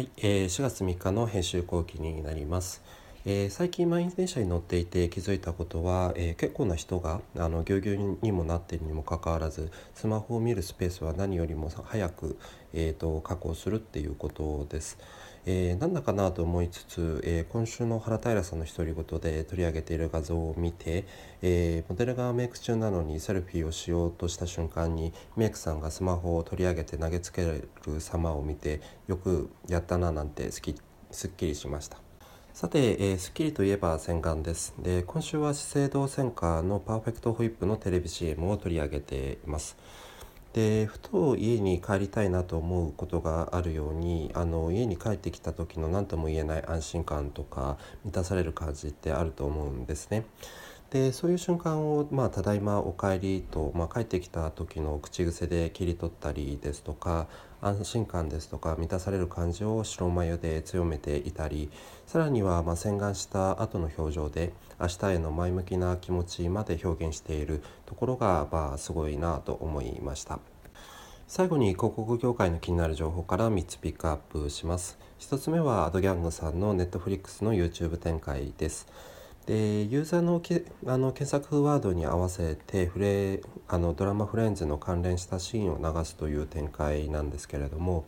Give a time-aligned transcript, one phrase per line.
[0.00, 2.82] はい、えー、4月3日の編集後期になります。
[3.26, 12.38] えー、最近満員電車に乗っていて気づいたことは、えー、結構な人があのぎゅうぎゅうにもなっているにもかかわらずスマホを見るスペースは何よりも早く、
[12.72, 14.98] えーと、確保するっていうことです。
[15.46, 21.06] えー、なんだかなと思いつつ、えー、今週の原平さんの独り言で取り上げている画像を見て、
[21.40, 27.68] えー、モデルがメイク中なのにセルフィーをしようとした瞬間にメイクさんがスマホを取り上げて投げつける
[28.00, 30.74] 様を見てよくやったななんてすき
[31.10, 32.09] すっきりしました。
[32.52, 34.74] さて、えー、スッキリといえば洗顔です。
[34.78, 39.76] で、今週は資生堂専科のパーフェクトホイップのテレビ CM を取り上げています。
[40.52, 50.24] でふと家に帰りたいなと思うことがあるようにあの家に帰ってきた時の何とも言えない安心感とか満たされる感じってあると思うんですね。
[50.90, 57.28] でそういう瞬間を、まあ、ただいまお帰りと、まあ、帰ってきた時の口癖で切り取ったりですとか
[57.62, 61.70] 安心感ですとか満たされる感じを白眉で強めていたり
[62.06, 70.40] さらには、まあ、洗顔した後の表情で明日への前向きな気持ちまで表現しているところが、まあ、すごいなと思いました。
[71.28, 74.98] 最後に広告業界の気になる情報から3つピックアップします。
[75.20, 78.88] 1つ目はアドギャングさんの Netflix の YouTube 展開です。
[79.46, 88.04] でユーザーのけあの検索ワードに合わせてフレあのドラマ「フレンズ」の関連したシーンを流すという展開なんですけれども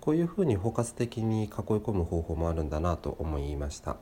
[0.00, 3.96] こういうふうに包括的に囲い込む方法もあるんだなと思いました。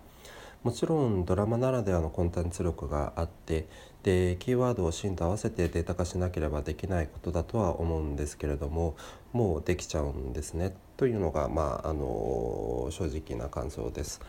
[0.63, 3.67] もちろんドラマならではのコンテンツ力があって
[4.03, 8.97] でキーワードをシーンと合わせてデータ化しなければできないことだとは思うんですけれども
[9.33, 14.21] もうできちゃうんですねというのが、まあ、あの正直な感想です。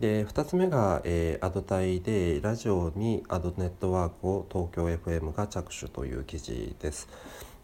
[0.00, 7.08] で2つ目が、えー、アドタイでラジオにアドネットワークを東京 FM が着手という記事です。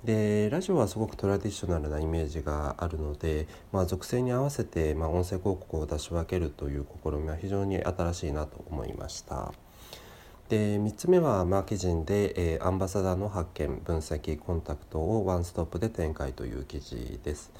[0.04, 9.52] でラジオはすごくトラディショナルなイメージがあるので、まあ、属性に合わせて、まあ、音声広告を出し分けるという試みは非常に新しいなと思いました。
[10.48, 17.52] で3つ目はマーケジンで、えー、アンバサダーの発見分析コンタクトをワンストップで展開という記事です。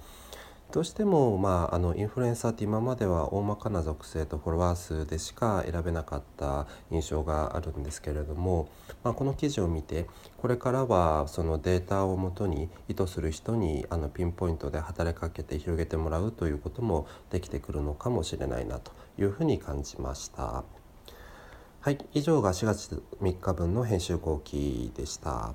[0.72, 8.71] どうしても、まあ、あのインフルエンサーって今までは大まかな属性とフォロワー数でしか選べなかった印象があるんですけれども、
[9.05, 10.06] まあ、この記事を見て
[10.38, 20.65] これからはそのデータをもとに意図する人にあのピンポイントで働きかけて広げてもらうということもできてくるのかもしれないなというふうに感じました。
[21.81, 25.53] はい、以上が4月3日分の編集後期でした。